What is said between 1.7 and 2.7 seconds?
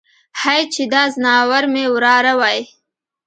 مې وراره وای.